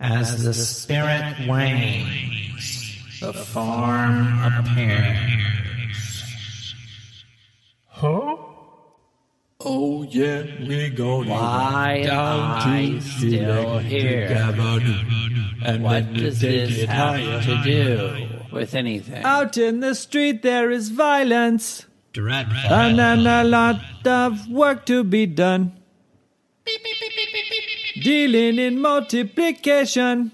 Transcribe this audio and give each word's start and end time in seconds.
As 0.00 0.42
the 0.42 0.54
spirit 0.54 1.46
wanes, 1.46 3.20
the 3.20 3.34
form 3.34 4.26
appears. 4.42 5.44
Huh? 7.88 8.36
Oh 9.62 10.02
yeah, 10.04 10.44
we 10.66 10.88
gonna 10.88 11.28
Why 11.30 12.04
down 12.06 12.40
am 12.40 12.72
I 12.72 12.86
to 12.94 13.00
still 13.02 13.64
Select 13.66 13.86
here? 13.88 14.32
Avenue, 14.34 15.04
and 15.62 15.84
What 15.84 16.14
does 16.14 16.40
this 16.40 16.84
have 16.84 17.20
higher. 17.20 17.42
to 17.42 17.62
do 17.62 18.28
with 18.50 18.74
anything? 18.74 19.22
Out 19.22 19.58
in 19.58 19.80
the 19.80 19.94
street 19.94 20.40
there 20.40 20.70
is 20.70 20.88
violence 20.88 21.84
Dreadful. 22.14 22.72
and 22.72 22.98
then 22.98 23.26
a 23.26 23.44
lot 23.44 23.82
of 24.06 24.48
work 24.48 24.86
to 24.86 25.04
be 25.04 25.26
done. 25.26 25.72
Dealing 28.02 28.58
in 28.58 28.80
multiplication, 28.80 30.32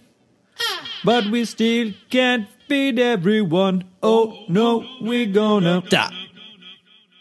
but 1.05 1.27
we 1.27 1.45
still 1.45 1.93
can't 2.11 2.49
feed 2.69 3.01
everyone. 3.01 3.85
Oh 4.05 4.45
no, 4.49 4.87
we're 5.01 5.27
gonna 5.27 5.83
Stop. 5.87 6.13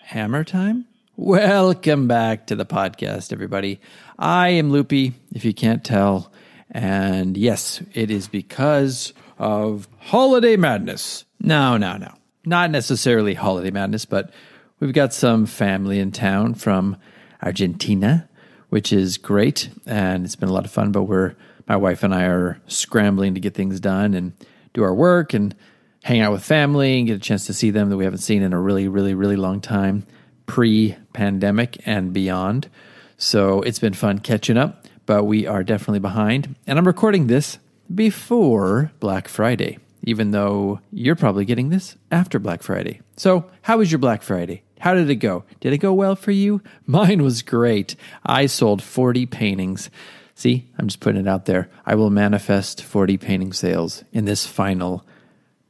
Hammer 0.04 0.44
time? 0.44 0.86
Welcome 1.16 2.08
back 2.08 2.46
to 2.48 2.56
the 2.56 2.66
podcast, 2.66 3.34
everybody. 3.34 3.80
I 4.20 4.50
am 4.50 4.70
Loopy, 4.70 5.14
if 5.34 5.44
you 5.44 5.54
can't 5.54 5.84
tell. 5.84 6.32
And 6.70 7.36
yes, 7.38 7.82
it 7.94 8.12
is 8.12 8.28
because 8.28 9.14
of 9.40 9.88
holiday 9.98 10.58
madness. 10.58 11.26
No, 11.40 11.76
no, 11.78 11.98
no. 11.98 12.14
Not 12.46 12.70
necessarily 12.70 13.34
holiday 13.34 13.72
madness, 13.72 14.06
but 14.06 14.32
we've 14.80 14.94
got 14.94 15.12
some 15.12 15.48
family 15.48 15.98
in 15.98 16.12
town 16.12 16.54
from 16.54 16.98
Argentina, 17.42 18.30
which 18.76 18.92
is 18.92 19.18
great. 19.18 19.70
And 19.86 20.26
it's 20.26 20.36
been 20.36 20.50
a 20.50 20.52
lot 20.52 20.66
of 20.66 20.70
fun, 20.70 20.92
but 20.92 21.04
we're, 21.04 21.36
my 21.66 21.78
wife 21.78 22.04
and 22.04 22.14
I 22.14 22.26
are 22.26 22.60
scrambling 22.68 23.34
to 23.36 23.40
get 23.40 23.54
things 23.54 23.80
done 23.80 24.14
and 24.14 24.34
do 24.74 24.84
our 24.84 24.94
work 24.94 25.34
and 25.34 25.56
hang 26.04 26.20
out 26.20 26.34
with 26.34 26.44
family 26.44 26.98
and 26.98 27.08
get 27.08 27.16
a 27.16 27.20
chance 27.20 27.46
to 27.46 27.54
see 27.54 27.72
them 27.72 27.90
that 27.90 27.96
we 27.96 28.04
haven't 28.04 28.20
seen 28.20 28.44
in 28.44 28.52
a 28.52 28.60
really, 28.60 28.90
really, 28.90 29.14
really 29.14 29.38
long 29.38 29.62
time, 29.62 30.06
pre 30.46 30.98
pandemic 31.14 31.78
and 31.86 32.12
beyond. 32.12 32.70
So 33.16 33.62
it's 33.62 33.80
been 33.80 33.94
fun 33.94 34.20
catching 34.20 34.58
up, 34.58 34.86
but 35.06 35.24
we 35.24 35.48
are 35.48 35.64
definitely 35.64 36.00
behind. 36.00 36.58
And 36.68 36.78
I'm 36.78 36.86
recording 36.86 37.28
this 37.28 37.60
before 37.96 38.92
Black 39.00 39.30
Friday, 39.30 39.80
even 40.04 40.32
though 40.32 40.82
you're 40.92 41.16
probably 41.16 41.46
getting 41.46 41.70
this 41.70 41.96
after 42.12 42.40
Black 42.40 42.62
Friday. 42.62 43.00
So, 43.16 43.50
how 43.62 43.78
was 43.78 43.90
your 43.90 44.00
Black 44.00 44.22
Friday? 44.22 44.64
How 44.80 44.94
did 44.94 45.10
it 45.10 45.16
go? 45.16 45.44
Did 45.60 45.74
it 45.74 45.80
go 45.80 45.94
well 45.94 46.16
for 46.16 46.32
you? 46.32 46.62
Mine 46.86 47.24
was 47.24 47.42
great. 47.42 47.96
I 48.26 48.46
sold 48.46 48.84
40 48.84 49.26
paintings. 49.26 49.90
See, 50.36 50.70
I'm 50.78 50.88
just 50.88 51.00
putting 51.00 51.22
it 51.22 51.28
out 51.28 51.46
there. 51.46 51.70
I 51.86 51.96
will 51.96 52.10
manifest 52.10 52.84
40 52.84 53.18
painting 53.18 53.54
sales 53.54 54.04
in 54.12 54.26
this 54.26 54.46
final 54.46 55.06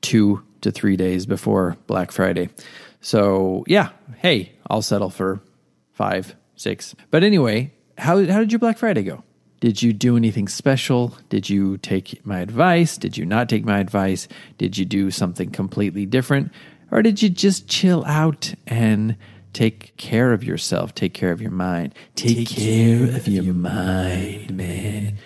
two 0.01 0.43
to 0.61 0.71
three 0.71 0.97
days 0.97 1.25
before 1.25 1.77
Black 1.87 2.11
Friday. 2.11 2.49
So 2.99 3.63
yeah, 3.67 3.89
hey, 4.17 4.53
I'll 4.67 4.81
settle 4.81 5.11
for 5.11 5.39
five, 5.93 6.35
six. 6.55 6.95
But 7.11 7.23
anyway, 7.23 7.71
how 7.97 8.25
how 8.25 8.39
did 8.39 8.51
your 8.51 8.59
Black 8.59 8.79
Friday 8.79 9.03
go? 9.03 9.23
Did 9.59 9.81
you 9.81 9.93
do 9.93 10.17
anything 10.17 10.47
special? 10.47 11.17
Did 11.29 11.49
you 11.49 11.77
take 11.77 12.25
my 12.25 12.39
advice? 12.39 12.97
Did 12.97 13.17
you 13.17 13.25
not 13.25 13.47
take 13.47 13.63
my 13.63 13.79
advice? 13.79 14.27
Did 14.57 14.77
you 14.77 14.85
do 14.85 15.11
something 15.11 15.49
completely 15.49 16.05
different? 16.05 16.51
Or 16.95 17.01
did 17.01 17.21
you 17.21 17.27
just 17.27 17.67
chill 17.67 18.05
out 18.05 18.53
and 18.65 19.17
take 19.51 19.97
care 19.97 20.31
of 20.31 20.45
yourself? 20.45 20.95
Take 20.95 21.13
care 21.13 21.33
of 21.33 21.41
your 21.41 21.51
mind. 21.51 21.93
Take, 22.15 22.47
care 22.47 23.03
of 23.03 23.27
your 23.27 23.53
mind, 23.53 24.55
man. 24.55 25.17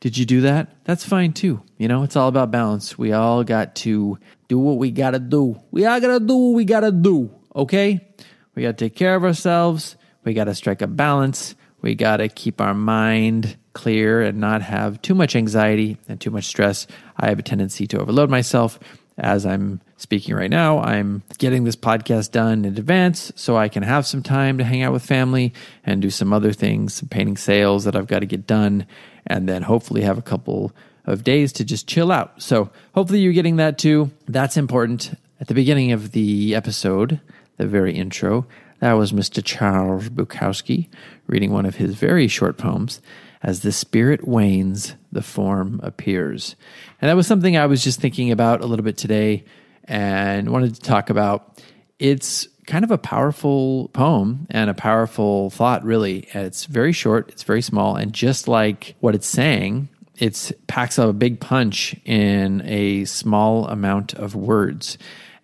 Did 0.00 0.18
you 0.18 0.26
do 0.26 0.42
that? 0.42 0.84
That's 0.84 1.06
fine 1.06 1.32
too. 1.32 1.62
You 1.78 1.88
know, 1.88 2.02
it's 2.02 2.16
all 2.16 2.28
about 2.28 2.50
balance. 2.50 2.98
We 2.98 3.12
all 3.12 3.44
got 3.44 3.76
to 3.76 4.18
do 4.48 4.58
what 4.58 4.76
we 4.76 4.90
got 4.90 5.12
to 5.12 5.18
do. 5.18 5.58
We 5.70 5.86
all 5.86 5.98
got 6.02 6.18
to 6.18 6.20
do 6.20 6.36
what 6.36 6.54
we 6.54 6.66
got 6.66 6.80
to 6.80 6.92
do, 6.92 7.30
okay? 7.54 8.06
We 8.54 8.64
got 8.64 8.76
to 8.76 8.84
take 8.84 8.94
care 8.94 9.14
of 9.14 9.24
ourselves. 9.24 9.96
We 10.22 10.34
got 10.34 10.44
to 10.44 10.54
strike 10.54 10.82
a 10.82 10.86
balance. 10.86 11.54
We 11.80 11.94
got 11.94 12.18
to 12.18 12.28
keep 12.28 12.60
our 12.60 12.74
mind 12.74 13.56
clear 13.72 14.20
and 14.20 14.38
not 14.38 14.60
have 14.60 15.00
too 15.00 15.14
much 15.14 15.34
anxiety 15.34 15.96
and 16.08 16.20
too 16.20 16.30
much 16.30 16.44
stress. 16.44 16.86
I 17.16 17.30
have 17.30 17.38
a 17.38 17.42
tendency 17.42 17.86
to 17.86 18.00
overload 18.00 18.28
myself. 18.28 18.78
As 19.18 19.46
I'm 19.46 19.80
speaking 19.96 20.34
right 20.34 20.50
now, 20.50 20.80
I'm 20.80 21.22
getting 21.38 21.64
this 21.64 21.76
podcast 21.76 22.32
done 22.32 22.66
in 22.66 22.76
advance 22.76 23.32
so 23.34 23.56
I 23.56 23.68
can 23.68 23.82
have 23.82 24.06
some 24.06 24.22
time 24.22 24.58
to 24.58 24.64
hang 24.64 24.82
out 24.82 24.92
with 24.92 25.04
family 25.04 25.54
and 25.84 26.02
do 26.02 26.10
some 26.10 26.34
other 26.34 26.52
things, 26.52 26.94
some 26.94 27.08
painting 27.08 27.38
sales 27.38 27.84
that 27.84 27.96
I've 27.96 28.06
got 28.06 28.18
to 28.18 28.26
get 28.26 28.46
done, 28.46 28.86
and 29.26 29.48
then 29.48 29.62
hopefully 29.62 30.02
have 30.02 30.18
a 30.18 30.22
couple 30.22 30.72
of 31.06 31.24
days 31.24 31.52
to 31.54 31.64
just 31.64 31.86
chill 31.86 32.12
out. 32.12 32.42
So 32.42 32.70
hopefully 32.94 33.20
you're 33.20 33.32
getting 33.32 33.56
that 33.56 33.78
too. 33.78 34.10
That's 34.28 34.58
important. 34.58 35.14
At 35.40 35.48
the 35.48 35.54
beginning 35.54 35.92
of 35.92 36.12
the 36.12 36.54
episode, 36.54 37.20
the 37.56 37.66
very 37.66 37.94
intro, 37.94 38.46
that 38.80 38.92
was 38.92 39.12
Mr. 39.12 39.42
Charles 39.42 40.10
Bukowski 40.10 40.88
reading 41.26 41.52
one 41.52 41.64
of 41.64 41.76
his 41.76 41.94
very 41.94 42.28
short 42.28 42.58
poems. 42.58 43.00
As 43.42 43.60
the 43.60 43.72
spirit 43.72 44.26
wanes, 44.26 44.94
the 45.16 45.22
form 45.22 45.80
appears. 45.82 46.54
And 47.00 47.08
that 47.08 47.16
was 47.16 47.26
something 47.26 47.56
I 47.56 47.66
was 47.66 47.82
just 47.82 48.00
thinking 48.00 48.30
about 48.30 48.60
a 48.60 48.66
little 48.66 48.84
bit 48.84 48.98
today 48.98 49.44
and 49.84 50.50
wanted 50.50 50.74
to 50.74 50.80
talk 50.82 51.08
about. 51.08 51.58
It's 51.98 52.46
kind 52.66 52.84
of 52.84 52.90
a 52.90 52.98
powerful 52.98 53.88
poem 53.94 54.46
and 54.50 54.68
a 54.68 54.74
powerful 54.74 55.48
thought, 55.48 55.82
really. 55.84 56.28
It's 56.34 56.66
very 56.66 56.92
short, 56.92 57.30
it's 57.30 57.44
very 57.44 57.62
small, 57.62 57.96
and 57.96 58.12
just 58.12 58.46
like 58.46 58.94
what 59.00 59.14
it's 59.14 59.26
saying, 59.26 59.88
it 60.18 60.52
packs 60.66 60.98
a 60.98 61.14
big 61.14 61.40
punch 61.40 61.96
in 62.04 62.60
a 62.66 63.06
small 63.06 63.66
amount 63.68 64.12
of 64.14 64.34
words. 64.34 64.98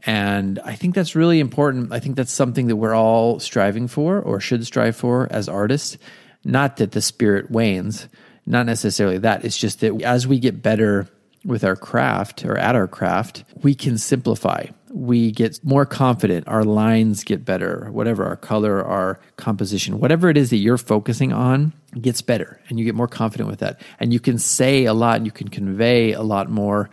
And 0.04 0.58
I 0.64 0.74
think 0.74 0.94
that's 0.94 1.14
really 1.14 1.40
important. 1.40 1.92
I 1.92 2.00
think 2.00 2.16
that's 2.16 2.32
something 2.32 2.66
that 2.66 2.76
we're 2.76 2.94
all 2.94 3.40
striving 3.40 3.88
for 3.88 4.20
or 4.20 4.38
should 4.38 4.66
strive 4.66 4.96
for 4.96 5.28
as 5.30 5.48
artists. 5.48 5.96
Not 6.44 6.76
that 6.76 6.90
the 6.90 7.00
spirit 7.00 7.50
wanes, 7.50 8.08
not 8.46 8.66
necessarily 8.66 9.18
that. 9.18 9.44
It's 9.44 9.56
just 9.56 9.80
that 9.80 10.02
as 10.02 10.26
we 10.26 10.38
get 10.38 10.62
better 10.62 11.08
with 11.44 11.64
our 11.64 11.76
craft 11.76 12.44
or 12.44 12.56
at 12.56 12.76
our 12.76 12.86
craft, 12.86 13.44
we 13.62 13.74
can 13.74 13.98
simplify. 13.98 14.66
We 14.90 15.32
get 15.32 15.64
more 15.64 15.86
confident. 15.86 16.46
Our 16.48 16.64
lines 16.64 17.24
get 17.24 17.44
better, 17.44 17.88
whatever 17.90 18.24
our 18.24 18.36
color, 18.36 18.84
our 18.84 19.20
composition, 19.36 19.98
whatever 19.98 20.28
it 20.28 20.36
is 20.36 20.50
that 20.50 20.58
you're 20.58 20.78
focusing 20.78 21.32
on 21.32 21.72
gets 22.00 22.22
better 22.22 22.60
and 22.68 22.78
you 22.78 22.84
get 22.84 22.94
more 22.94 23.08
confident 23.08 23.48
with 23.48 23.60
that. 23.60 23.80
And 23.98 24.12
you 24.12 24.20
can 24.20 24.38
say 24.38 24.84
a 24.84 24.94
lot 24.94 25.16
and 25.16 25.26
you 25.26 25.32
can 25.32 25.48
convey 25.48 26.12
a 26.12 26.22
lot 26.22 26.50
more 26.50 26.90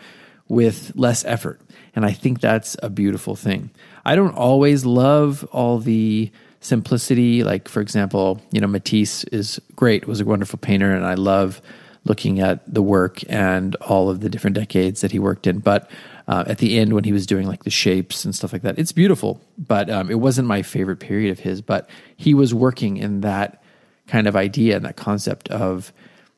with 0.48 0.92
less 0.96 1.24
effort. 1.26 1.62
And 1.96 2.06
I 2.06 2.12
think 2.12 2.40
that's 2.40 2.76
a 2.82 2.90
beautiful 2.90 3.36
thing. 3.36 3.70
I 4.06 4.16
don't 4.16 4.36
always 4.36 4.86
love 4.86 5.48
all 5.52 5.80
the 5.80 6.32
simplicity. 6.62 7.44
Like, 7.44 7.68
for 7.68 7.82
example, 7.82 8.42
you 8.52 8.62
know, 8.62 8.68
Matisse 8.68 9.24
is 9.26 9.60
great, 9.76 10.08
was 10.08 10.22
a 10.22 10.26
wonderful 10.26 10.60
painter, 10.60 10.94
and 10.94 11.06
I 11.06 11.16
love 11.16 11.62
looking 12.06 12.40
at 12.40 12.62
the 12.72 12.82
work 12.82 13.20
and 13.30 13.76
all 13.78 14.10
of 14.10 14.22
the 14.22 14.30
different 14.30 14.56
decades 14.56 15.02
that 15.02 15.12
he 15.12 15.20
worked 15.20 15.48
in. 15.48 15.60
But 15.60 15.90
uh, 16.28 16.44
at 16.48 16.60
the 16.60 16.80
end, 16.80 16.94
when 16.94 17.04
he 17.04 17.12
was 17.12 17.26
doing 17.26 17.48
like 17.48 17.64
the 17.64 17.70
shapes 17.70 18.24
and 18.24 18.34
stuff 18.34 18.54
like 18.54 18.62
that, 18.62 18.80
it's 18.80 18.92
beautiful. 18.92 19.42
But 19.58 19.90
um, 19.90 20.10
it 20.10 20.20
wasn't 20.20 20.48
my 20.48 20.62
favorite 20.62 21.00
period 21.00 21.32
of 21.32 21.40
his. 21.40 21.62
But 21.62 21.90
he 22.18 22.34
was 22.34 22.54
working 22.54 22.98
in 22.98 23.22
that 23.22 23.62
kind 24.08 24.28
of 24.28 24.36
idea 24.36 24.76
and 24.76 24.86
that 24.86 24.96
concept 24.96 25.50
of, 25.50 25.92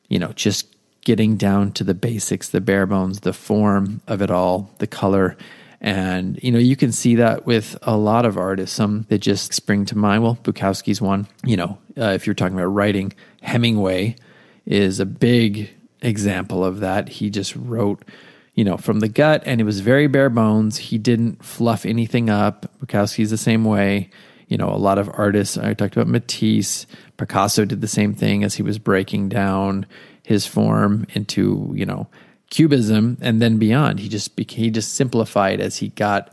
you 0.08 0.18
know, 0.18 0.32
just 0.32 0.66
getting 1.04 1.36
down 1.36 1.72
to 1.72 1.84
the 1.84 1.94
basics, 1.94 2.50
the 2.50 2.60
bare 2.60 2.86
bones, 2.86 3.20
the 3.20 3.32
form 3.32 4.00
of 4.06 4.22
it 4.22 4.30
all, 4.30 4.70
the 4.78 4.86
color. 4.86 5.36
And, 5.82 6.38
you 6.42 6.52
know, 6.52 6.60
you 6.60 6.76
can 6.76 6.92
see 6.92 7.16
that 7.16 7.44
with 7.44 7.76
a 7.82 7.96
lot 7.96 8.24
of 8.24 8.38
artists. 8.38 8.74
Some 8.74 9.04
that 9.08 9.18
just 9.18 9.52
spring 9.52 9.84
to 9.86 9.98
mind. 9.98 10.22
Well, 10.22 10.38
Bukowski's 10.42 11.00
one. 11.02 11.26
You 11.44 11.56
know, 11.56 11.78
uh, 11.98 12.12
if 12.14 12.24
you're 12.24 12.34
talking 12.34 12.56
about 12.56 12.66
writing, 12.66 13.12
Hemingway 13.42 14.14
is 14.64 15.00
a 15.00 15.06
big 15.06 15.70
example 16.00 16.64
of 16.64 16.80
that. 16.80 17.08
He 17.08 17.30
just 17.30 17.56
wrote, 17.56 18.04
you 18.54 18.64
know, 18.64 18.76
from 18.76 19.00
the 19.00 19.08
gut 19.08 19.42
and 19.44 19.60
it 19.60 19.64
was 19.64 19.80
very 19.80 20.06
bare 20.06 20.30
bones. 20.30 20.76
He 20.76 20.98
didn't 20.98 21.44
fluff 21.44 21.84
anything 21.84 22.30
up. 22.30 22.70
Bukowski's 22.80 23.30
the 23.30 23.36
same 23.36 23.64
way. 23.64 24.08
You 24.46 24.58
know, 24.58 24.68
a 24.68 24.76
lot 24.76 24.98
of 24.98 25.10
artists, 25.14 25.58
I 25.58 25.74
talked 25.74 25.96
about 25.96 26.08
Matisse, 26.08 26.86
Picasso 27.16 27.64
did 27.64 27.80
the 27.80 27.88
same 27.88 28.14
thing 28.14 28.44
as 28.44 28.54
he 28.54 28.62
was 28.62 28.78
breaking 28.78 29.30
down 29.30 29.86
his 30.22 30.46
form 30.46 31.06
into 31.14 31.72
you 31.74 31.86
know 31.86 32.08
cubism 32.52 33.16
and 33.22 33.40
then 33.40 33.56
beyond. 33.56 33.98
He 33.98 34.08
just 34.08 34.36
became, 34.36 34.64
he 34.64 34.70
just 34.70 34.94
simplified 34.94 35.58
as 35.58 35.78
he 35.78 35.88
got 35.88 36.32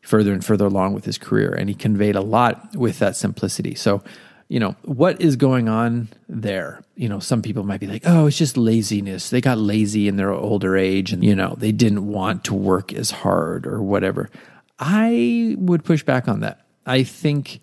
further 0.00 0.32
and 0.32 0.44
further 0.44 0.64
along 0.64 0.94
with 0.94 1.04
his 1.04 1.18
career, 1.18 1.52
and 1.52 1.68
he 1.68 1.74
conveyed 1.74 2.14
a 2.14 2.20
lot 2.20 2.76
with 2.76 3.00
that 3.00 3.16
simplicity. 3.16 3.74
So, 3.74 4.02
you 4.48 4.60
know, 4.60 4.76
what 4.82 5.20
is 5.20 5.34
going 5.34 5.68
on 5.68 6.08
there? 6.28 6.84
You 6.94 7.08
know, 7.08 7.18
some 7.18 7.42
people 7.42 7.64
might 7.64 7.80
be 7.80 7.88
like, 7.88 8.02
"Oh, 8.06 8.26
it's 8.26 8.38
just 8.38 8.56
laziness. 8.56 9.28
They 9.28 9.40
got 9.40 9.58
lazy 9.58 10.06
in 10.06 10.14
their 10.14 10.30
older 10.30 10.76
age, 10.76 11.12
and 11.12 11.24
you 11.24 11.34
know, 11.34 11.56
they 11.58 11.72
didn't 11.72 12.06
want 12.06 12.44
to 12.44 12.54
work 12.54 12.92
as 12.92 13.10
hard 13.10 13.66
or 13.66 13.82
whatever." 13.82 14.30
I 14.78 15.56
would 15.58 15.84
push 15.84 16.04
back 16.04 16.28
on 16.28 16.40
that. 16.40 16.64
I 16.86 17.02
think 17.02 17.60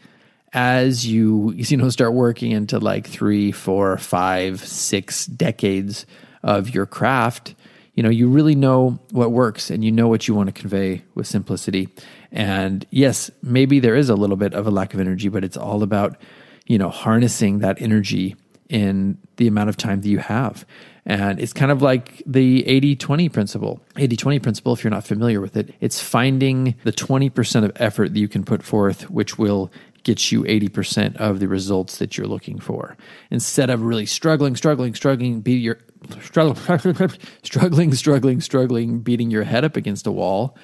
as 0.52 1.08
you 1.08 1.54
you 1.56 1.78
know 1.78 1.90
start 1.90 2.14
working 2.14 2.52
into 2.52 2.80
like 2.80 3.08
three, 3.08 3.54
four, 3.54 3.98
five, 3.98 4.60
six 4.60 5.26
decades 5.26 6.06
of 6.44 6.76
your 6.76 6.86
craft, 6.86 7.56
you 7.94 8.04
know 8.04 8.10
you 8.10 8.28
really 8.28 8.56
know 8.56 9.00
what 9.12 9.32
works 9.32 9.70
and 9.70 9.84
you 9.84 9.92
know 9.92 10.08
what 10.08 10.28
you 10.28 10.34
want 10.34 10.48
to 10.48 10.54
convey 10.54 11.04
with 11.16 11.28
simplicity. 11.28 11.90
And 12.32 12.86
yes, 12.90 13.30
maybe 13.42 13.80
there 13.80 13.96
is 13.96 14.10
a 14.10 14.16
little 14.16 14.36
bit 14.36 14.54
of 14.54 14.66
a 14.66 14.72
lack 14.72 14.94
of 14.94 15.00
energy, 15.00 15.30
but 15.30 15.44
it's 15.44 15.58
all 15.58 15.84
about 15.84 16.18
you 16.66 16.78
know 16.78 16.90
harnessing 16.90 17.60
that 17.60 17.82
energy 17.82 18.36
in 18.70 19.18
the 19.38 19.48
amount 19.48 19.70
of 19.70 19.78
time 19.78 20.02
that 20.02 20.10
you 20.10 20.20
have. 20.20 20.66
And 21.06 21.40
it's 21.40 21.54
kind 21.54 21.72
of 21.72 21.82
like 21.82 22.24
the 22.26 22.66
80 22.66 22.96
20 22.96 23.30
principle. 23.30 23.82
80 23.98 24.16
20 24.16 24.40
principle, 24.40 24.74
if 24.74 24.84
you're 24.84 24.92
not 24.92 25.06
familiar 25.06 25.42
with 25.42 25.58
it, 25.58 25.76
it's 25.82 26.02
finding 26.02 26.76
the 26.84 26.94
20% 26.94 27.66
of 27.66 27.72
effort 27.76 28.14
that 28.14 28.20
you 28.20 28.28
can 28.28 28.44
put 28.44 28.64
forth, 28.64 29.10
which 29.10 29.38
will 29.38 29.72
gets 30.04 30.32
you 30.32 30.44
80% 30.44 31.16
of 31.18 31.40
the 31.40 31.48
results 31.48 31.98
that 31.98 32.18
you're 32.18 32.28
looking 32.28 32.60
for. 32.60 32.98
Instead 33.32 33.70
of 33.70 33.82
really 33.82 34.06
struggling, 34.06 34.56
struggling, 34.56 34.96
struggling, 34.96 35.42
beat 35.42 35.62
your 35.62 35.80
struggling, 37.44 37.94
struggling, 37.94 38.42
struggling, 38.42 39.00
beating 39.00 39.32
your 39.32 39.44
head 39.44 39.64
up 39.64 39.76
against 39.76 40.08
a 40.08 40.12
wall. 40.12 40.58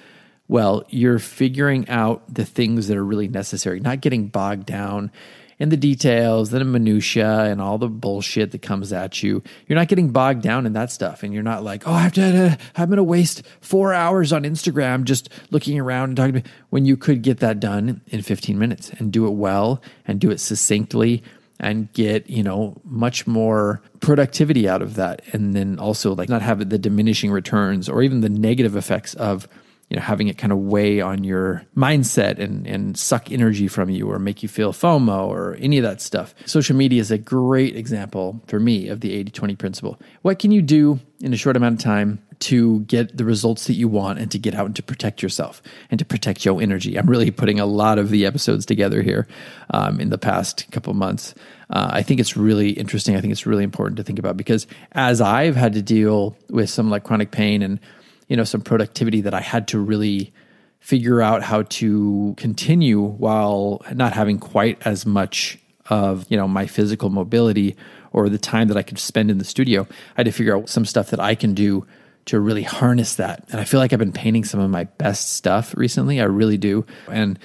Well, 0.47 0.83
you're 0.89 1.19
figuring 1.19 1.87
out 1.89 2.33
the 2.33 2.45
things 2.45 2.87
that 2.87 2.97
are 2.97 3.05
really 3.05 3.27
necessary, 3.27 3.79
not 3.79 4.01
getting 4.01 4.27
bogged 4.27 4.65
down 4.65 5.11
in 5.59 5.69
the 5.69 5.77
details, 5.77 6.49
the 6.49 6.63
minutia, 6.63 7.43
and 7.43 7.61
all 7.61 7.77
the 7.77 7.89
bullshit 7.89 8.51
that 8.51 8.61
comes 8.61 8.93
at 8.93 9.21
you. 9.21 9.43
You're 9.67 9.77
not 9.77 9.89
getting 9.89 10.09
bogged 10.09 10.41
down 10.41 10.65
in 10.65 10.73
that 10.73 10.89
stuff, 10.89 11.21
and 11.21 11.33
you're 11.33 11.43
not 11.43 11.63
like, 11.63 11.87
oh, 11.87 11.91
I 11.91 12.01
have 12.01 12.13
to. 12.13 12.47
Uh, 12.47 12.55
I'm 12.77 12.89
going 12.89 12.97
to 12.97 13.03
waste 13.03 13.43
four 13.59 13.93
hours 13.93 14.31
on 14.31 14.43
Instagram 14.43 15.03
just 15.03 15.29
looking 15.51 15.77
around 15.77 16.09
and 16.09 16.17
talking 16.17 16.33
to 16.33 16.39
me. 16.39 16.51
When 16.69 16.85
you 16.85 16.95
could 16.95 17.21
get 17.21 17.39
that 17.39 17.59
done 17.59 18.01
in 18.07 18.21
15 18.21 18.57
minutes 18.57 18.89
and 18.97 19.11
do 19.11 19.27
it 19.27 19.33
well 19.33 19.81
and 20.07 20.19
do 20.19 20.31
it 20.31 20.39
succinctly 20.39 21.23
and 21.59 21.91
get 21.93 22.29
you 22.29 22.43
know 22.43 22.79
much 22.83 23.27
more 23.27 23.81
productivity 23.99 24.67
out 24.67 24.81
of 24.81 24.95
that 24.95 25.21
and 25.33 25.53
then 25.53 25.77
also 25.79 26.15
like 26.15 26.29
not 26.29 26.41
have 26.41 26.69
the 26.69 26.77
diminishing 26.77 27.31
returns 27.31 27.89
or 27.89 28.01
even 28.01 28.21
the 28.21 28.29
negative 28.29 28.75
effects 28.75 29.13
of 29.15 29.47
you 29.89 29.95
know 29.95 30.01
having 30.01 30.27
it 30.27 30.37
kind 30.37 30.53
of 30.53 30.59
weigh 30.59 31.01
on 31.01 31.23
your 31.23 31.65
mindset 31.75 32.39
and 32.39 32.65
and 32.67 32.97
suck 32.97 33.31
energy 33.31 33.67
from 33.67 33.89
you 33.89 34.09
or 34.09 34.19
make 34.19 34.41
you 34.43 34.49
feel 34.49 34.71
FOMO 34.71 35.27
or 35.27 35.55
any 35.59 35.77
of 35.77 35.83
that 35.83 36.01
stuff. 36.01 36.33
Social 36.45 36.75
media 36.75 37.01
is 37.01 37.11
a 37.11 37.17
great 37.17 37.75
example 37.75 38.41
for 38.47 38.59
me 38.59 38.87
of 38.87 39.01
the 39.01 39.11
80/20 39.23 39.57
principle. 39.57 39.99
What 40.21 40.39
can 40.39 40.51
you 40.51 40.61
do 40.61 40.99
in 41.19 41.33
a 41.33 41.37
short 41.37 41.57
amount 41.57 41.79
of 41.79 41.83
time 41.83 42.19
to 42.39 42.79
get 42.81 43.17
the 43.17 43.25
results 43.25 43.67
that 43.67 43.73
you 43.73 43.87
want 43.87 44.19
and 44.19 44.31
to 44.31 44.39
get 44.39 44.55
out 44.55 44.65
and 44.65 44.75
to 44.75 44.83
protect 44.83 45.21
yourself 45.21 45.61
and 45.91 45.99
to 45.99 46.05
protect 46.05 46.45
your 46.45 46.61
energy. 46.61 46.97
I'm 46.97 47.09
really 47.09 47.31
putting 47.31 47.59
a 47.59 47.65
lot 47.65 47.99
of 47.99 48.09
the 48.09 48.25
episodes 48.25 48.65
together 48.65 49.01
here 49.01 49.27
um, 49.71 49.99
in 49.99 50.09
the 50.09 50.17
past 50.17 50.69
couple 50.71 50.93
months. 50.93 51.35
Uh, 51.69 51.89
I 51.91 52.01
think 52.01 52.19
it's 52.19 52.37
really 52.37 52.71
interesting. 52.71 53.15
I 53.15 53.21
think 53.21 53.31
it's 53.31 53.45
really 53.45 53.63
important 53.63 53.97
to 53.97 54.03
think 54.03 54.19
about 54.19 54.37
because 54.37 54.67
as 54.93 55.21
I've 55.21 55.55
had 55.55 55.73
to 55.73 55.81
deal 55.81 56.35
with 56.49 56.69
some 56.69 56.89
like 56.89 57.03
chronic 57.03 57.31
pain 57.31 57.61
and 57.61 57.79
you 58.27 58.37
know 58.37 58.43
some 58.43 58.61
productivity 58.61 59.21
that 59.21 59.33
I 59.33 59.41
had 59.41 59.67
to 59.69 59.79
really 59.79 60.31
figure 60.79 61.21
out 61.21 61.43
how 61.43 61.63
to 61.63 62.33
continue 62.37 63.01
while 63.01 63.81
not 63.93 64.13
having 64.13 64.39
quite 64.39 64.81
as 64.85 65.05
much 65.05 65.57
of 65.89 66.25
you 66.29 66.37
know 66.37 66.47
my 66.47 66.65
physical 66.67 67.09
mobility 67.09 67.75
or 68.11 68.29
the 68.29 68.37
time 68.37 68.69
that 68.69 68.77
I 68.77 68.83
could 68.83 68.97
spend 68.97 69.29
in 69.29 69.37
the 69.37 69.45
studio. 69.45 69.81
I 70.15 70.19
had 70.21 70.25
to 70.25 70.31
figure 70.31 70.55
out 70.55 70.69
some 70.69 70.85
stuff 70.85 71.09
that 71.09 71.19
I 71.19 71.35
can 71.35 71.53
do 71.53 71.85
to 72.29 72.39
really 72.39 72.63
harness 72.63 73.15
that. 73.15 73.45
And 73.51 73.59
I 73.59 73.63
feel 73.63 73.79
like 73.79 73.93
I've 73.93 73.99
been 73.99 74.11
painting 74.11 74.43
some 74.43 74.59
of 74.59 74.69
my 74.69 74.85
best 74.85 75.33
stuff 75.33 75.75
recently. 75.75 76.19
I 76.19 76.25
really 76.25 76.57
do. 76.57 76.85
And 77.07 77.39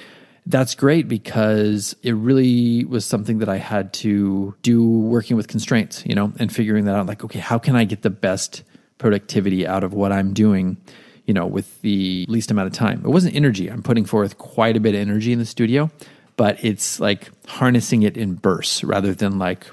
that's 0.46 0.74
great 0.74 1.08
because 1.08 1.96
it 2.02 2.12
really 2.12 2.84
was 2.84 3.04
something 3.04 3.38
that 3.38 3.48
I 3.48 3.56
had 3.56 3.92
to 3.94 4.54
do 4.62 4.86
working 4.86 5.36
with 5.36 5.48
constraints, 5.48 6.04
you 6.04 6.14
know, 6.14 6.32
and 6.38 6.54
figuring 6.54 6.84
that 6.84 6.94
out 6.94 7.06
like, 7.06 7.24
okay, 7.24 7.38
how 7.38 7.58
can 7.58 7.76
I 7.76 7.84
get 7.84 8.02
the 8.02 8.10
best 8.10 8.62
productivity 8.98 9.66
out 9.66 9.84
of 9.84 9.92
what 9.92 10.12
I'm 10.12 10.32
doing, 10.32 10.76
you 11.26 11.34
know, 11.34 11.46
with 11.46 11.80
the 11.82 12.26
least 12.28 12.50
amount 12.50 12.68
of 12.68 12.72
time. 12.72 13.02
It 13.04 13.08
wasn't 13.08 13.34
energy. 13.34 13.68
I'm 13.68 13.82
putting 13.82 14.04
forth 14.04 14.38
quite 14.38 14.76
a 14.76 14.80
bit 14.80 14.94
of 14.94 15.00
energy 15.00 15.32
in 15.32 15.38
the 15.38 15.46
studio, 15.46 15.90
but 16.36 16.62
it's 16.64 17.00
like 17.00 17.30
harnessing 17.46 18.02
it 18.02 18.16
in 18.16 18.34
bursts 18.34 18.84
rather 18.84 19.14
than 19.14 19.38
like 19.38 19.66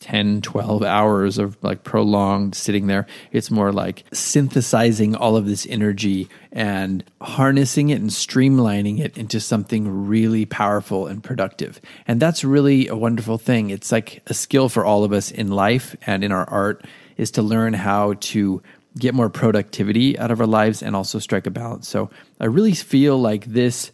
10, 0.00 0.42
12 0.42 0.82
hours 0.82 1.38
of 1.38 1.56
like 1.62 1.82
prolonged 1.82 2.54
sitting 2.54 2.86
there. 2.86 3.06
It's 3.32 3.50
more 3.50 3.72
like 3.72 4.04
synthesizing 4.12 5.14
all 5.14 5.36
of 5.36 5.46
this 5.46 5.66
energy 5.68 6.28
and 6.52 7.04
harnessing 7.20 7.88
it 7.90 8.00
and 8.00 8.10
streamlining 8.10 9.00
it 9.00 9.18
into 9.18 9.40
something 9.40 10.06
really 10.06 10.46
powerful 10.46 11.06
and 11.06 11.22
productive. 11.22 11.80
And 12.06 12.20
that's 12.20 12.44
really 12.44 12.88
a 12.88 12.96
wonderful 12.96 13.38
thing. 13.38 13.70
It's 13.70 13.90
like 13.90 14.22
a 14.26 14.34
skill 14.34 14.68
for 14.68 14.84
all 14.84 15.04
of 15.04 15.12
us 15.12 15.30
in 15.30 15.48
life 15.48 15.96
and 16.06 16.22
in 16.22 16.32
our 16.32 16.48
art 16.48 16.84
is 17.16 17.32
to 17.32 17.42
learn 17.42 17.74
how 17.74 18.14
to 18.20 18.62
get 18.96 19.14
more 19.14 19.28
productivity 19.28 20.18
out 20.18 20.30
of 20.30 20.40
our 20.40 20.46
lives 20.46 20.82
and 20.82 20.96
also 20.96 21.18
strike 21.18 21.46
a 21.46 21.50
balance. 21.50 21.88
So 21.88 22.10
I 22.40 22.46
really 22.46 22.74
feel 22.74 23.18
like 23.18 23.44
this 23.46 23.92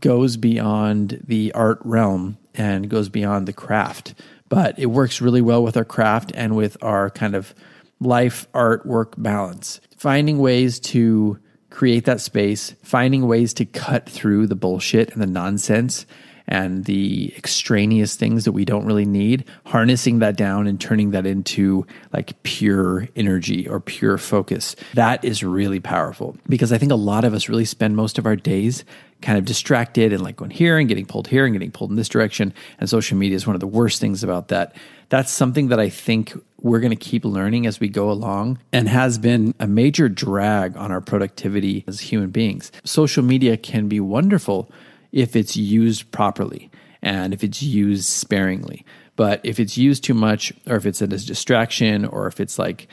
goes 0.00 0.36
beyond 0.36 1.22
the 1.26 1.52
art 1.52 1.78
realm 1.84 2.38
and 2.54 2.88
goes 2.88 3.08
beyond 3.08 3.46
the 3.46 3.52
craft, 3.52 4.14
but 4.48 4.78
it 4.78 4.86
works 4.86 5.20
really 5.20 5.42
well 5.42 5.62
with 5.62 5.76
our 5.76 5.84
craft 5.84 6.32
and 6.34 6.56
with 6.56 6.76
our 6.82 7.10
kind 7.10 7.34
of 7.34 7.54
life 8.00 8.46
art 8.54 8.86
work 8.86 9.14
balance. 9.16 9.80
Finding 9.96 10.38
ways 10.38 10.78
to 10.80 11.38
create 11.70 12.04
that 12.04 12.20
space, 12.20 12.74
finding 12.82 13.26
ways 13.26 13.52
to 13.54 13.64
cut 13.64 14.08
through 14.08 14.46
the 14.46 14.54
bullshit 14.54 15.12
and 15.12 15.20
the 15.20 15.26
nonsense 15.26 16.06
and 16.48 16.84
the 16.84 17.34
extraneous 17.36 18.14
things 18.14 18.44
that 18.44 18.52
we 18.52 18.64
don't 18.64 18.86
really 18.86 19.04
need, 19.04 19.44
harnessing 19.64 20.20
that 20.20 20.36
down 20.36 20.66
and 20.66 20.80
turning 20.80 21.10
that 21.10 21.26
into 21.26 21.86
like 22.12 22.40
pure 22.44 23.08
energy 23.16 23.68
or 23.68 23.80
pure 23.80 24.16
focus. 24.16 24.76
That 24.94 25.24
is 25.24 25.42
really 25.42 25.80
powerful 25.80 26.36
because 26.48 26.72
I 26.72 26.78
think 26.78 26.92
a 26.92 26.96
lot 26.96 27.24
of 27.24 27.34
us 27.34 27.48
really 27.48 27.64
spend 27.64 27.96
most 27.96 28.18
of 28.18 28.26
our 28.26 28.36
days 28.36 28.84
kind 29.22 29.38
of 29.38 29.44
distracted 29.44 30.12
and 30.12 30.22
like 30.22 30.36
going 30.36 30.50
here 30.50 30.78
and 30.78 30.88
getting 30.88 31.06
pulled 31.06 31.28
here 31.28 31.44
and 31.44 31.54
getting 31.54 31.70
pulled 31.70 31.90
in 31.90 31.96
this 31.96 32.08
direction. 32.08 32.52
And 32.78 32.88
social 32.88 33.16
media 33.16 33.36
is 33.36 33.46
one 33.46 33.56
of 33.56 33.60
the 33.60 33.66
worst 33.66 34.00
things 34.00 34.22
about 34.22 34.48
that. 34.48 34.76
That's 35.08 35.30
something 35.30 35.68
that 35.68 35.80
I 35.80 35.88
think 35.88 36.32
we're 36.60 36.80
going 36.80 36.90
to 36.90 36.96
keep 36.96 37.24
learning 37.24 37.66
as 37.66 37.80
we 37.80 37.88
go 37.88 38.10
along 38.10 38.58
and 38.72 38.88
has 38.88 39.18
been 39.18 39.54
a 39.60 39.66
major 39.66 40.08
drag 40.08 40.76
on 40.76 40.90
our 40.90 41.00
productivity 41.00 41.84
as 41.86 42.00
human 42.00 42.30
beings. 42.30 42.72
Social 42.84 43.22
media 43.22 43.56
can 43.56 43.88
be 43.88 44.00
wonderful 44.00 44.70
if 45.12 45.36
it's 45.36 45.56
used 45.56 46.10
properly 46.10 46.70
and 47.02 47.32
if 47.32 47.44
it's 47.44 47.62
used 47.62 48.06
sparingly. 48.06 48.84
But 49.14 49.40
if 49.44 49.58
it's 49.58 49.78
used 49.78 50.04
too 50.04 50.14
much, 50.14 50.52
or 50.66 50.76
if 50.76 50.84
it's 50.84 51.00
a 51.00 51.06
distraction, 51.06 52.04
or 52.04 52.26
if 52.26 52.40
it's 52.40 52.58
like 52.58 52.88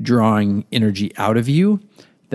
drawing 0.00 0.64
energy 0.72 1.12
out 1.16 1.36
of 1.36 1.48
you, 1.48 1.80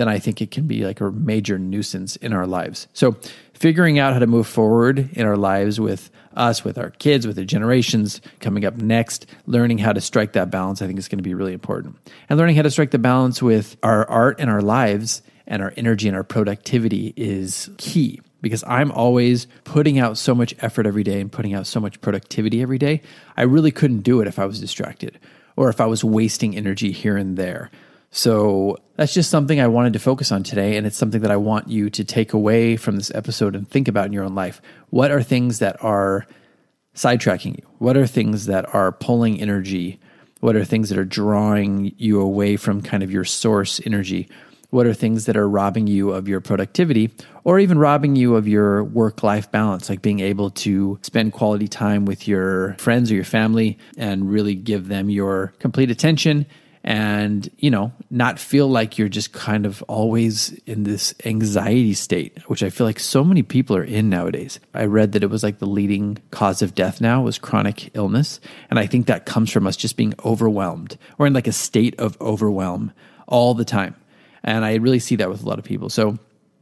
then 0.00 0.08
I 0.08 0.18
think 0.18 0.40
it 0.40 0.50
can 0.50 0.66
be 0.66 0.84
like 0.84 1.00
a 1.00 1.10
major 1.10 1.58
nuisance 1.58 2.16
in 2.16 2.32
our 2.32 2.46
lives. 2.46 2.88
So, 2.94 3.16
figuring 3.52 3.98
out 3.98 4.14
how 4.14 4.18
to 4.18 4.26
move 4.26 4.46
forward 4.46 5.10
in 5.12 5.26
our 5.26 5.36
lives 5.36 5.78
with 5.78 6.10
us, 6.34 6.64
with 6.64 6.78
our 6.78 6.90
kids, 6.90 7.26
with 7.26 7.36
the 7.36 7.44
generations 7.44 8.22
coming 8.40 8.64
up 8.64 8.76
next, 8.76 9.26
learning 9.46 9.76
how 9.76 9.92
to 9.92 10.00
strike 10.00 10.32
that 10.32 10.50
balance, 10.50 10.80
I 10.80 10.86
think 10.86 10.98
is 10.98 11.08
going 11.08 11.18
to 11.18 11.22
be 11.22 11.34
really 11.34 11.52
important. 11.52 11.96
And 12.30 12.38
learning 12.38 12.56
how 12.56 12.62
to 12.62 12.70
strike 12.70 12.92
the 12.92 12.98
balance 12.98 13.42
with 13.42 13.76
our 13.82 14.08
art 14.08 14.40
and 14.40 14.48
our 14.48 14.62
lives 14.62 15.20
and 15.46 15.60
our 15.62 15.74
energy 15.76 16.08
and 16.08 16.16
our 16.16 16.24
productivity 16.24 17.12
is 17.16 17.68
key 17.76 18.20
because 18.40 18.64
I'm 18.66 18.90
always 18.92 19.46
putting 19.64 19.98
out 19.98 20.16
so 20.16 20.34
much 20.34 20.54
effort 20.60 20.86
every 20.86 21.02
day 21.02 21.20
and 21.20 21.30
putting 21.30 21.52
out 21.52 21.66
so 21.66 21.80
much 21.80 22.00
productivity 22.00 22.62
every 22.62 22.78
day. 22.78 23.02
I 23.36 23.42
really 23.42 23.70
couldn't 23.70 24.00
do 24.00 24.22
it 24.22 24.28
if 24.28 24.38
I 24.38 24.46
was 24.46 24.60
distracted 24.60 25.18
or 25.56 25.68
if 25.68 25.80
I 25.80 25.86
was 25.86 26.02
wasting 26.02 26.56
energy 26.56 26.92
here 26.92 27.18
and 27.18 27.36
there. 27.36 27.70
So 28.10 28.76
that's 28.96 29.14
just 29.14 29.30
something 29.30 29.60
I 29.60 29.68
wanted 29.68 29.92
to 29.92 29.98
focus 29.98 30.32
on 30.32 30.42
today. 30.42 30.76
And 30.76 30.86
it's 30.86 30.96
something 30.96 31.20
that 31.22 31.30
I 31.30 31.36
want 31.36 31.68
you 31.68 31.90
to 31.90 32.04
take 32.04 32.32
away 32.32 32.76
from 32.76 32.96
this 32.96 33.12
episode 33.14 33.54
and 33.54 33.68
think 33.68 33.88
about 33.88 34.06
in 34.06 34.12
your 34.12 34.24
own 34.24 34.34
life. 34.34 34.60
What 34.90 35.10
are 35.10 35.22
things 35.22 35.60
that 35.60 35.82
are 35.82 36.26
sidetracking 36.94 37.58
you? 37.58 37.66
What 37.78 37.96
are 37.96 38.06
things 38.06 38.46
that 38.46 38.74
are 38.74 38.90
pulling 38.90 39.40
energy? 39.40 40.00
What 40.40 40.56
are 40.56 40.64
things 40.64 40.88
that 40.88 40.98
are 40.98 41.04
drawing 41.04 41.94
you 41.98 42.20
away 42.20 42.56
from 42.56 42.82
kind 42.82 43.02
of 43.02 43.12
your 43.12 43.24
source 43.24 43.80
energy? 43.86 44.28
What 44.70 44.86
are 44.86 44.94
things 44.94 45.26
that 45.26 45.36
are 45.36 45.48
robbing 45.48 45.86
you 45.86 46.10
of 46.10 46.28
your 46.28 46.40
productivity 46.40 47.10
or 47.44 47.58
even 47.58 47.78
robbing 47.78 48.16
you 48.16 48.36
of 48.36 48.46
your 48.46 48.84
work 48.84 49.22
life 49.22 49.50
balance, 49.50 49.88
like 49.88 50.02
being 50.02 50.20
able 50.20 50.50
to 50.50 50.98
spend 51.02 51.32
quality 51.32 51.68
time 51.68 52.04
with 52.04 52.26
your 52.26 52.74
friends 52.74 53.10
or 53.10 53.14
your 53.14 53.24
family 53.24 53.78
and 53.96 54.30
really 54.30 54.54
give 54.54 54.88
them 54.88 55.10
your 55.10 55.52
complete 55.58 55.90
attention 55.90 56.46
and 56.82 57.50
you 57.58 57.70
know 57.70 57.92
not 58.10 58.38
feel 58.38 58.66
like 58.66 58.96
you're 58.96 59.08
just 59.08 59.32
kind 59.32 59.66
of 59.66 59.82
always 59.82 60.52
in 60.64 60.84
this 60.84 61.14
anxiety 61.26 61.92
state 61.92 62.38
which 62.48 62.62
i 62.62 62.70
feel 62.70 62.86
like 62.86 62.98
so 62.98 63.22
many 63.22 63.42
people 63.42 63.76
are 63.76 63.84
in 63.84 64.08
nowadays. 64.08 64.58
I 64.72 64.84
read 64.84 65.12
that 65.12 65.22
it 65.22 65.30
was 65.30 65.42
like 65.42 65.58
the 65.58 65.66
leading 65.66 66.18
cause 66.30 66.62
of 66.62 66.74
death 66.74 67.00
now 67.00 67.22
was 67.22 67.38
chronic 67.38 67.94
illness 67.94 68.40
and 68.70 68.78
i 68.78 68.86
think 68.86 69.06
that 69.06 69.26
comes 69.26 69.50
from 69.50 69.66
us 69.66 69.76
just 69.76 69.96
being 69.96 70.14
overwhelmed. 70.24 70.96
Or 71.18 71.26
in 71.26 71.34
like 71.34 71.46
a 71.46 71.52
state 71.52 71.98
of 71.98 72.20
overwhelm 72.20 72.92
all 73.26 73.54
the 73.54 73.64
time 73.64 73.94
and 74.42 74.64
i 74.64 74.76
really 74.76 75.00
see 75.00 75.16
that 75.16 75.28
with 75.28 75.42
a 75.42 75.46
lot 75.46 75.58
of 75.58 75.64
people. 75.64 75.90
So 75.90 76.18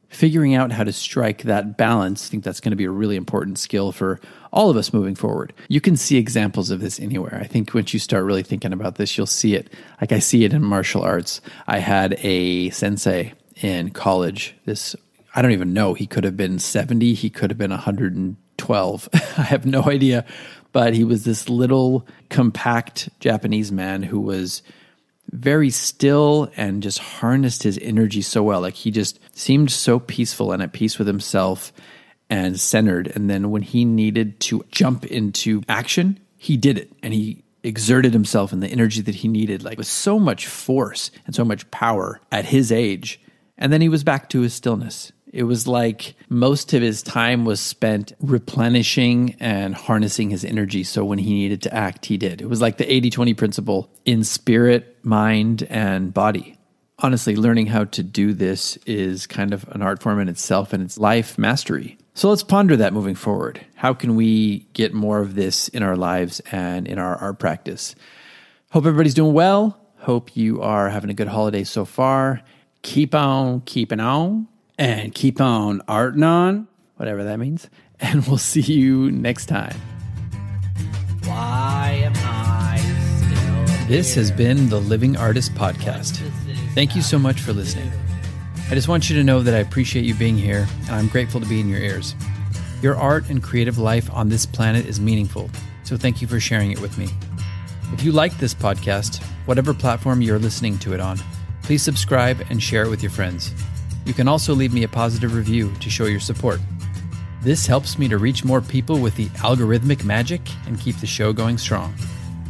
figuring 0.09 0.55
out 0.55 0.73
how 0.73 0.85
to 0.85 0.93
strike 0.93 1.43
that 1.43 1.77
balance, 1.77 2.27
I 2.27 2.31
think 2.31 2.45
that's 2.45 2.61
going 2.61 2.71
to 2.71 2.77
be 2.77 2.85
a 2.85 2.91
really 2.91 3.17
important 3.17 3.59
skill 3.59 3.93
for 3.93 4.21
all 4.53 4.71
of 4.71 4.77
us 4.77 4.93
moving 4.93 5.15
forward. 5.15 5.53
You 5.69 5.81
can 5.81 5.97
see 5.97 6.17
examples 6.17 6.71
of 6.71 6.81
this 6.81 6.99
anywhere. 6.99 7.39
I 7.41 7.47
think 7.47 7.75
once 7.75 7.93
you 7.93 8.01
start 8.01 8.25
really 8.25 8.43
thinking 8.43 8.73
about 8.73 8.95
this, 8.95 9.17
you'll 9.17 9.27
see 9.27 9.55
it. 9.55 9.73
Like 10.01 10.13
I 10.13 10.19
see 10.19 10.45
it 10.45 10.53
in 10.53 10.63
martial 10.63 11.03
arts. 11.03 11.41
I 11.67 11.79
had 11.79 12.15
a 12.21 12.71
sensei 12.71 13.35
in 13.57 13.91
college. 13.91 14.57
This, 14.65 14.97
I 15.35 15.43
don't 15.43 15.53
even 15.53 15.75
know. 15.75 15.95
He 15.95 16.07
could 16.07 16.25
have 16.25 16.37
been 16.37 16.59
70, 16.59 17.15
he 17.15 17.29
could 17.29 17.51
have 17.51 17.59
been 17.59 17.71
112. 17.71 19.09
I 19.15 19.43
have 19.43 19.67
no 19.67 19.85
idea. 19.85 20.25
But 20.73 20.95
he 20.95 21.05
was 21.05 21.25
this 21.25 21.49
little, 21.49 22.07
compact 22.29 23.09
Japanese 23.21 23.73
man 23.73 24.03
who 24.03 24.21
was 24.21 24.63
very 25.31 25.71
still 25.71 26.51
and 26.57 26.83
just 26.83 26.99
harnessed 26.99 27.63
his 27.63 27.79
energy 27.79 28.23
so 28.23 28.43
well. 28.43 28.61
Like 28.61 28.75
he 28.75 28.91
just 28.91 29.21
seemed 29.37 29.71
so 29.71 29.99
peaceful 29.99 30.53
and 30.53 30.63
at 30.63 30.73
peace 30.73 30.99
with 30.99 31.07
himself 31.07 31.73
and 32.31 32.59
centered. 32.59 33.13
And 33.15 33.29
then 33.29 33.51
when 33.51 33.63
he 33.63 33.85
needed 33.85 34.41
to 34.41 34.65
jump 34.71 35.05
into 35.05 35.63
action, 35.69 36.19
he 36.37 36.57
did 36.57 36.79
it 36.79 36.93
and 37.03 37.13
he 37.13 37.45
exerted 37.63 38.13
himself 38.13 38.53
and 38.53 38.63
the 38.63 38.69
energy 38.69 39.01
that 39.03 39.17
he 39.17 39.29
needed, 39.29 39.63
like 39.63 39.79
with 39.79 39.87
so 39.87 40.19
much 40.19 40.47
force 40.47 41.11
and 41.27 41.35
so 41.35 41.45
much 41.45 41.71
power 41.71 42.21
at 42.31 42.47
his 42.47 42.71
age. 42.73 43.21
And 43.57 43.73
then 43.73 43.81
he 43.81 43.89
was 43.89 44.05
back 44.05 44.29
to 44.31 44.41
his 44.41 44.55
stillness. 44.55 45.13
It 45.33 45.45
was 45.45 45.67
like 45.67 46.15
most 46.29 46.73
of 46.73 46.83
his 46.83 47.03
time 47.03 47.45
was 47.45 47.61
spent 47.61 48.13
replenishing 48.21 49.37
and 49.41 49.75
harnessing 49.75 50.31
his 50.31 50.45
energy. 50.45 50.85
So 50.85 51.05
when 51.05 51.19
he 51.19 51.35
needed 51.35 51.63
to 51.63 51.75
act, 51.75 52.07
he 52.07 52.17
did. 52.17 52.41
It 52.41 52.49
was 52.49 52.61
like 52.61 52.79
the 52.79 52.91
80 52.91 53.11
20 53.11 53.35
principle 53.35 53.91
in 54.05 54.25
spirit, 54.25 54.97
mind, 55.03 55.65
and 55.65 56.13
body. 56.13 56.59
Honestly, 57.01 57.37
learning 57.37 57.67
how 57.67 57.85
to 57.85 58.03
do 58.03 58.33
this 58.33 58.77
is 58.79 59.27
kind 59.27 59.55
of 59.55 59.69
an 59.69 59.83
art 59.83 60.03
form 60.03 60.19
in 60.19 60.29
itself 60.29 60.73
and 60.73 60.83
it's 60.83 60.99
life 60.99 61.39
mastery. 61.39 61.97
So 62.15 62.29
let's 62.29 62.43
ponder 62.43 62.77
that 62.77 62.93
moving 62.93 63.15
forward. 63.15 63.65
How 63.77 63.95
can 63.95 64.17
we 64.17 64.67
get 64.73 64.93
more 64.93 65.21
of 65.21 65.37
this 65.37 65.69
in 65.69 65.85
our 65.85 65.97
lives 65.97 66.41
and 66.51 66.89
in 66.89 66.99
our 66.99 67.15
art 67.15 67.39
practice? 67.39 67.95
Hope 68.71 68.87
everybody's 68.87 69.15
doing 69.15 69.33
well. 69.33 69.81
Hope 69.99 70.37
you 70.37 70.61
are 70.61 70.89
having 70.89 71.11
a 71.11 71.15
good 71.15 71.29
holiday 71.29 71.63
so 71.63 71.85
far. 71.85 72.43
Keep 72.83 73.15
on 73.15 73.61
keeping 73.61 74.01
on 74.01 74.49
and 74.79 75.13
keep 75.13 75.41
on 75.41 75.81
arting 75.83 76.25
on, 76.27 76.69
whatever 76.97 77.25
that 77.25 77.39
means. 77.39 77.69
And 78.01 78.25
we'll 78.29 78.39
see 78.39 78.61
you 78.61 79.11
next 79.11 79.47
time. 79.47 79.75
Why 81.25 82.01
am 82.05 82.13
I 82.15 82.79
still 83.67 83.89
This 83.89 84.15
has 84.15 84.31
been 84.31 84.69
the 84.69 84.81
Living 84.81 85.17
Artist 85.17 85.53
Podcast. 85.55 86.19
Thank 86.77 86.95
you 86.95 87.03
so 87.03 87.19
much 87.19 87.41
for 87.41 87.53
listening. 87.53 87.91
I 88.71 88.77
just 88.77 88.87
want 88.87 89.11
you 89.11 89.17
to 89.17 89.25
know 89.25 89.43
that 89.43 89.53
I 89.53 89.59
appreciate 89.59 90.05
you 90.05 90.15
being 90.15 90.39
here, 90.39 90.69
and 90.83 90.91
I'm 90.91 91.09
grateful 91.09 91.41
to 91.41 91.47
be 91.49 91.59
in 91.59 91.69
your 91.69 91.81
ears. 91.81 92.15
Your 92.83 92.95
art 92.95 93.29
and 93.31 93.43
creative 93.43 93.79
life 93.79 94.09
on 94.13 94.29
this 94.29 94.47
planet 94.47 94.87
is 94.87 95.01
meaningful, 95.01 95.51
so 95.83 95.97
thank 95.97 96.23
you 96.23 96.29
for 96.29 96.39
sharing 96.39 96.71
it 96.71 96.81
with 96.81 96.97
me. 96.99 97.09
If 97.93 98.05
you 98.05 98.13
like 98.13 98.39
this 98.39 98.55
podcast, 98.55 99.21
whatever 99.47 99.75
platform 99.75 100.23
you're 100.23 100.39
listening 100.39 100.79
to 100.79 100.95
it 100.95 101.01
on, 101.01 101.19
please 101.65 101.83
subscribe 101.83 102.45
and 102.49 102.63
share 102.63 102.85
it 102.85 102.91
with 102.91 103.03
your 103.03 103.11
friends. 103.11 103.53
You 104.09 104.15
can 104.15 104.27
also 104.27 104.55
leave 104.55 104.73
me 104.73 104.85
a 104.85 104.89
positive 104.89 105.35
review 105.35 105.71
to 105.81 105.91
show 105.91 106.07
your 106.07 106.19
support. 106.19 106.61
This 107.43 107.67
helps 107.67 107.99
me 107.99 108.09
to 108.09 108.17
reach 108.17 108.43
more 108.43 108.63
people 108.63 109.01
with 109.01 109.15
the 109.17 109.27
algorithmic 109.45 110.03
magic 110.03 110.41
and 110.67 110.81
keep 110.81 110.97
the 110.97 111.07
show 111.07 111.35
going 111.35 111.59
strong. 111.59 111.95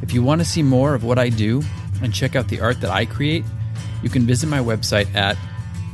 If 0.00 0.14
you 0.14 0.22
want 0.22 0.40
to 0.40 0.44
see 0.44 0.62
more 0.62 0.94
of 0.94 1.02
what 1.02 1.18
I 1.18 1.30
do 1.30 1.64
and 2.00 2.14
check 2.14 2.36
out 2.36 2.46
the 2.46 2.60
art 2.60 2.80
that 2.80 2.90
I 2.90 3.06
create, 3.06 3.44
you 4.04 4.08
can 4.08 4.24
visit 4.24 4.46
my 4.46 4.60
website 4.60 5.12
at 5.16 5.36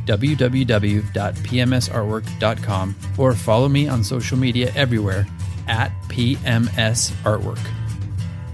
www.pmsartwork.com 0.04 2.96
or 3.16 3.34
follow 3.34 3.70
me 3.70 3.88
on 3.88 4.04
social 4.04 4.36
media 4.36 4.70
everywhere 4.76 5.26
at 5.66 5.92
PMS 6.08 7.10
Artwork. 7.22 7.66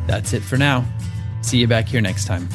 That's 0.06 0.32
it 0.32 0.44
for 0.44 0.56
now. 0.56 0.84
See 1.42 1.58
you 1.58 1.66
back 1.66 1.88
here 1.88 2.00
next 2.00 2.26
time. 2.26 2.48